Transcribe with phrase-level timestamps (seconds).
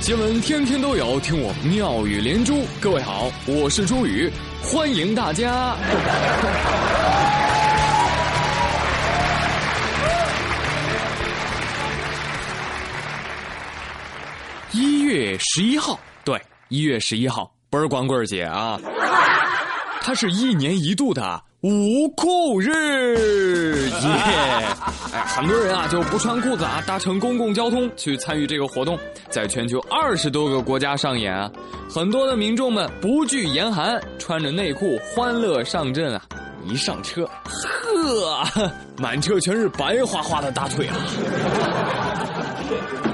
[0.00, 2.64] 新闻天天都有，听我妙语连珠。
[2.80, 5.76] 各位好，我是朱宇，欢迎大家。
[14.72, 16.40] 一月十一号，对，
[16.70, 18.80] 一月十一号不是光棍节啊，
[20.00, 21.44] 它是一年一度的。
[21.62, 23.96] 无裤日耶！
[25.12, 31.50] 哎，很多人啊就不穿裤子啊，搭乘公共交通去参与这个活动，在全球二十多个国家上演啊。
[31.90, 36.22] 很多的民众们不惧严寒，穿着内裤欢乐上阵啊。
[36.66, 40.96] 一上车，呵，满车全是白花花的大腿啊。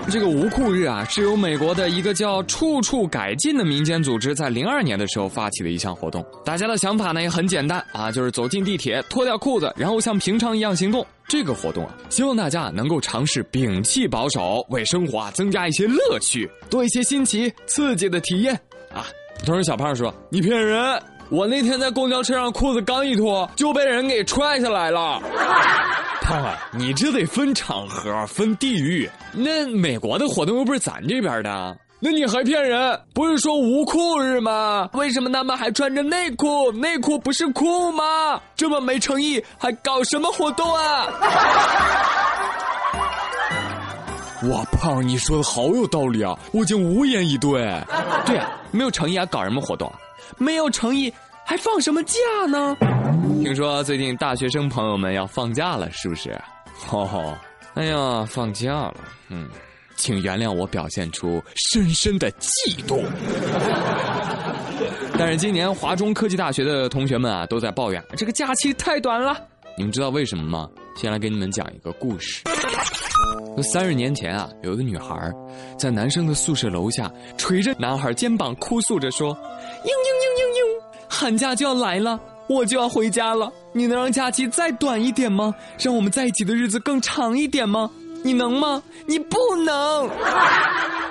[0.09, 6.25] 这个无裤日啊，是由美国的一个叫“处处改进”的民间组织在零二年的时候发起的一项活动。
[6.45, 11.05] 大家的想法呢也很简单啊，就是走进地铁，脱掉裤子，然后像平常一样行动。
[11.27, 18.55] 这个活动啊，希望大家能够尝试摒弃保守，为生活啊增加一些乐趣，多一些新奇刺激的体验
[18.95, 19.07] 啊。
[19.45, 21.03] 同时，小胖说：“你骗人！
[21.31, 25.21] 我那天在公交车上裤子刚一脱，就被人给踹下来了。”
[26.27, 29.09] 胖啊，你这得分场合、分地域。
[29.33, 33.01] 那美国的活动又不是咱这边的，那你还骗人？
[33.15, 34.91] 不是说无裤日吗？
[34.95, 36.73] 为什么他们还穿着内裤？
[36.73, 38.41] 内裤不是裤吗？
[38.57, 41.07] 这么没诚意，还搞什么活动啊？
[44.51, 46.37] 哇，胖，你说的好有道理啊！
[46.51, 47.63] 我竟无言以对。
[48.27, 49.93] 对啊，没有诚意还搞什么活动？
[50.39, 51.13] 没有诚意
[51.47, 52.77] 还放什么假呢？
[53.41, 56.37] 听说最近大学生朋友们要放假了，是不是？
[56.91, 57.39] 哦，
[57.75, 58.95] 哎呀，放假了，
[59.29, 59.49] 嗯，
[59.95, 63.01] 请原谅我表现出深深的嫉妒。
[65.17, 69.41] 但是今年华中科技大学的同学们啊，都在抱怨这个假期太短了。
[69.79, 70.69] 你们知道为什么吗？
[70.97, 72.43] 先来给你们讲一个故事。
[73.63, 75.33] 三十年前啊，有一个女孩
[75.79, 80.26] 在男生的宿舍楼下捶着男孩肩膀哭诉着说：“嘤嘤嘤，
[81.17, 85.53] 寒假就要来了。”我就要回家了，你能让假期再短一点吗？
[85.81, 87.91] 让我们在一起的日子更长一点吗？
[88.23, 88.81] 你能吗？
[89.05, 90.09] 你不能。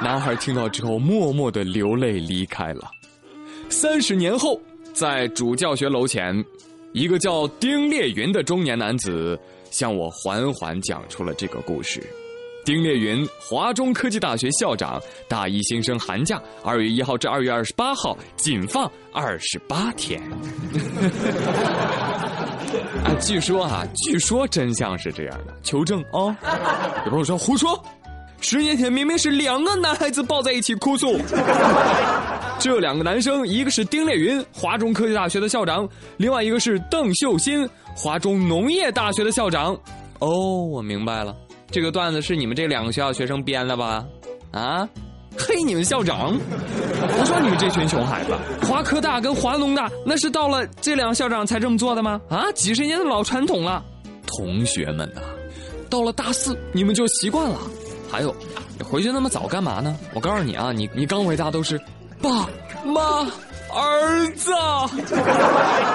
[0.01, 2.89] 男孩听到之后，默默的流泪离开了。
[3.67, 4.57] 三十年后，
[4.93, 6.41] 在主教学楼前，
[6.93, 9.37] 一个叫丁烈云的中年男子
[9.71, 12.01] 向我缓缓讲出了这个故事。
[12.65, 14.99] 丁烈云，华中科技大学校长，
[15.29, 20.19] 大一新生寒假二月一号至二月二十八号，仅放二十八天。
[23.05, 26.35] 啊，据说啊，据说真相是这样的，求证啊！
[27.05, 27.79] 有朋友说胡说，
[28.41, 31.19] 十年前明明是两个男孩子抱在一起哭诉。
[32.57, 35.87] 这两个男生，一个是丁烈云，华中科技大学的校长，
[36.17, 39.79] 另外一个是邓秀新，华中农业大学的校长。
[40.17, 41.35] 哦，我明白了。
[41.71, 44.05] 这个段子是你们这两个学校学生编的吧？
[44.51, 44.87] 啊，
[45.37, 46.33] 嘿，你们校长！
[46.37, 48.33] 我说你们这群熊孩子，
[48.65, 52.21] 华科大跟华农大那是到了这两个校长才这么做的吗？
[52.29, 53.83] 啊，几十年的老传统了。
[54.25, 55.21] 同学们呐，
[55.89, 57.59] 到了大四你们就习惯了。
[58.09, 58.33] 还有，
[58.77, 59.97] 你回去那么早干嘛呢？
[60.13, 61.77] 我告诉你啊，你你刚回家都是
[62.21, 62.47] 爸
[62.85, 63.01] 妈
[63.73, 64.51] 儿子，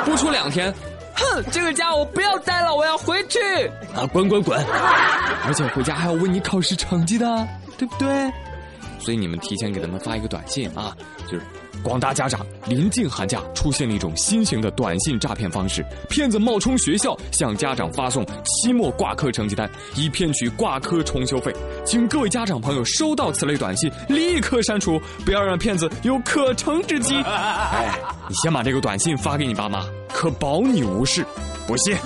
[0.05, 0.73] 不出两天。
[1.53, 3.39] 这个家我不要待了，我要回去
[3.95, 4.07] 啊！
[4.13, 4.59] 滚滚滚！
[5.45, 7.49] 而且回家还要问你考试成绩的，
[7.79, 8.31] 对不对？
[8.99, 10.95] 所以你们提前给他们发一个短信啊，
[11.27, 11.43] 就是
[11.83, 21.55] 广大家长，临近寒假出现了一种新型的短信诈骗方式，骗子冒充学校向家长发送期末挂科成绩单，以骗取挂科重修费。
[21.85, 27.17] 请各位家长朋友收到此类短信立刻删除，不要让骗子有可乘之机。
[27.25, 27.99] 哎，
[28.29, 29.85] 你先把这个短信发给你爸妈。
[30.13, 31.25] 可保你无事，
[31.67, 31.97] 不信。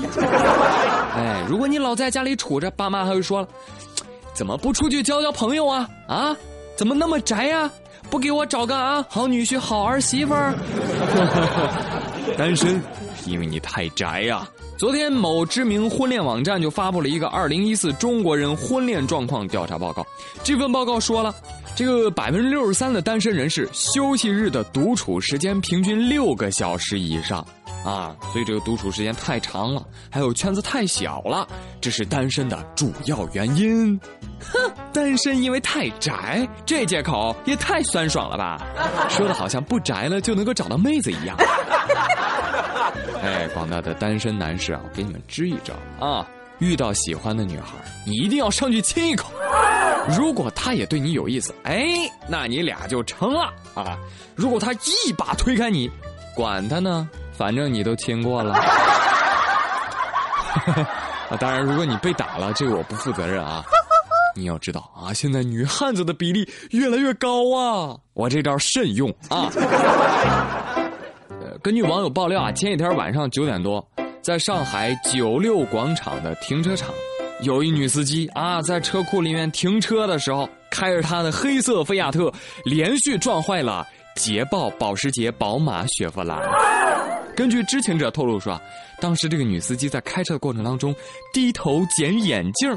[1.16, 3.48] 哎，如果你老在家里杵着，爸妈还会说了，
[4.34, 5.88] 怎么不出去交交朋友啊？
[6.06, 6.36] 啊，
[6.76, 7.70] 怎么那么宅呀？
[8.14, 10.54] 不给我找个啊好女婿、好儿媳妇儿？
[12.38, 12.80] 单身，
[13.26, 14.48] 因为你太宅呀。
[14.78, 20.06] 昨天，某知名婚恋网站就发布了一个二零一四中国人婚恋状况调查报告。
[20.44, 21.34] 这份报告说了，
[21.74, 27.44] 这个百分之六十三的单身人士休息日的独处时间平均六个小时以上。
[27.84, 31.48] 啊，所以这个独处时间太长了，还有圈子太小了，
[31.80, 34.00] 这是单身的主要原因。
[34.40, 38.58] 哼，单身因为太宅，这借口也太酸爽了吧？
[39.10, 41.36] 说的好像不宅了就能够找到妹子一样。
[43.22, 45.74] 哎，广大的单身男士啊，我给你们支一招
[46.06, 46.24] 啊，
[46.60, 47.72] 遇到喜欢的女孩，
[48.06, 49.32] 你一定要上去亲一口。
[50.16, 51.84] 如果她也对你有意思，哎，
[52.28, 53.98] 那你俩就成了啊。
[54.36, 55.90] 如果她一把推开你，
[56.36, 57.08] 管她呢。
[57.36, 58.62] 反正你都亲过了，啊，
[61.40, 63.64] 当然，如果你被打了，这个我不负责任啊。
[64.34, 69.50] 你要知道啊，现在女汉子的比例越来越高啊，我这招慎用啊。
[71.28, 73.86] 呃，根据网友爆料啊，前几天晚上九点多，
[74.22, 76.90] 在上海九六广场的停车场，
[77.42, 82.32] 有一女司机啊，在车库里面停车的时候，开着她的黑色菲亚特，
[82.64, 83.86] 连续撞坏了
[84.16, 86.40] 捷豹、保时捷、宝马、雪佛兰。
[87.36, 88.60] 根据知情者透露说，
[89.00, 90.94] 当时这个女司机在开车的过程当中
[91.32, 92.70] 低头捡眼镜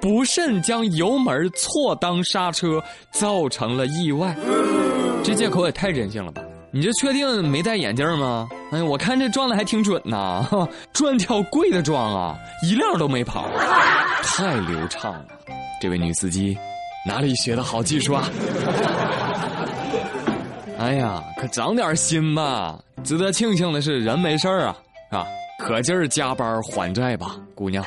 [0.00, 4.34] 不慎将油门错当刹车，造成了意外。
[5.22, 6.42] 这借口也太任性了吧！
[6.72, 8.48] 你这确定没戴眼镜吗？
[8.72, 10.46] 哎，我看这撞的还挺准呐，
[10.94, 13.46] 专挑贵的撞啊，一辆都没跑，
[14.22, 15.26] 太流畅了。
[15.80, 16.56] 这位女司机，
[17.06, 18.24] 哪里学的好技术啊？
[20.78, 22.78] 哎呀，可长点心吧！
[23.04, 24.76] 值得庆幸的是，人没事儿啊，
[25.10, 25.26] 啊，
[25.58, 27.84] 可劲儿加班还债吧，姑娘。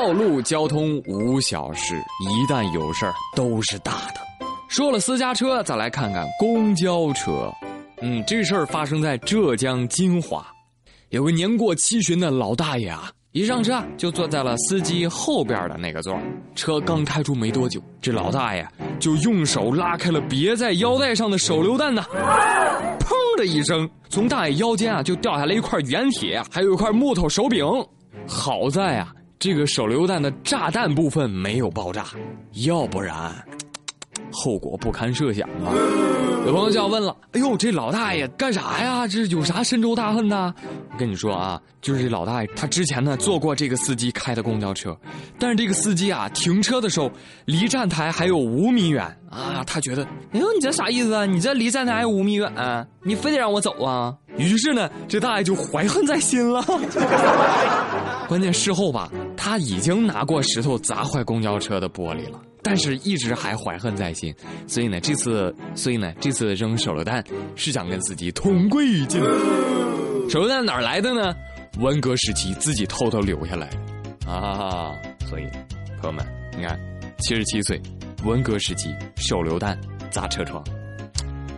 [0.00, 4.20] 道路交通无小事，一旦有事儿都是大的。
[4.66, 7.52] 说了私家车，再来看看公交车。
[8.00, 10.46] 嗯，这事儿发生在浙江金华，
[11.10, 13.12] 有个年过七旬的老大爷啊。
[13.32, 16.18] 一上车就坐在了司机后边的那个座
[16.54, 18.66] 车刚开出没多久，这老大爷
[18.98, 22.02] 就用手拉开了别在腰带上的手榴弹呢，
[23.00, 27.66] 砰的一声，从大爷腰间啊就掉下来一块原铁，还有一块木头手柄。
[28.26, 32.04] 好在啊，这个手榴弹的炸弹部分没有爆炸，
[32.66, 33.34] 要不然。
[34.30, 35.72] 后果不堪设想啊！
[36.46, 39.08] 有朋友就要问了：“哎呦，这老大爷干啥呀？
[39.08, 40.54] 这有啥深仇大恨呢？”
[40.92, 44.96] 我跟你说啊，就是这老大爷，他之前呢坐过这个司机开的公交车，
[45.38, 47.10] 但是这个司机啊停车的时候
[47.46, 51.24] 离站台还有五米远啊，他觉得：“哎呦，你这啥意思啊？
[51.26, 56.64] 你这离站台还有五米远，你非得让我走啊？”于是呢，这大爷就怀恨在心了。
[58.28, 59.10] 关键事后吧，
[59.42, 62.38] 他已经拿过石头砸坏公交车的玻璃了。
[62.62, 64.34] 但是一直还怀恨在心，
[64.66, 67.24] 所以呢，这次，所以呢，这次扔手榴弹
[67.56, 69.18] 是想跟司机同归于尽。
[70.28, 71.34] 手榴弹哪来的呢？
[71.78, 74.92] 文革时期自己偷偷留下来的啊！
[75.26, 75.44] 所以，
[76.02, 76.78] 朋友们，你看，
[77.20, 77.80] 七十七岁，
[78.24, 79.74] 文革时期手榴弹
[80.10, 80.62] 砸车窗，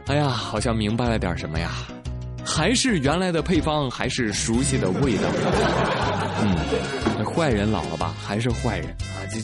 [0.06, 1.72] 哎呀，好像明白了点什么呀？
[2.44, 5.22] 还是原来的配方，还是熟悉的味道。
[6.42, 6.56] 嗯，
[7.18, 9.22] 这坏人老了吧，还是坏人啊！
[9.30, 9.38] 这。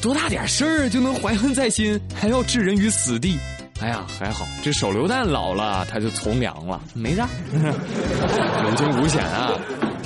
[0.00, 3.38] 多大点事儿就能怀恨在心，还要置人于死地？
[3.80, 7.22] 哎呀，还好这手榴弹老了，他就从良了，没事，
[8.64, 9.52] 有惊无险啊。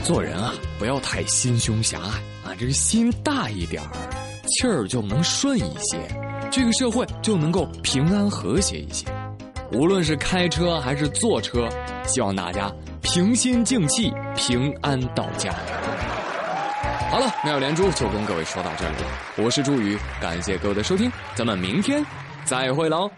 [0.02, 3.88] 做人啊，不要太心胸狭隘啊，这个心大一点儿，
[4.48, 5.98] 气儿就能顺一些，
[6.50, 9.06] 这个社会就能够平安和谐一些。
[9.72, 11.68] 无论是开车还是坐车，
[12.04, 12.72] 希望大家
[13.02, 15.52] 平心静气，平安到家。
[17.10, 19.44] 好了，妙连珠就跟各位说到这里。
[19.44, 22.04] 我是朱宇，感谢各位的收听，咱们明天
[22.44, 23.10] 再会喽。